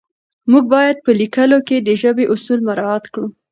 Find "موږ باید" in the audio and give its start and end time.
0.51-0.97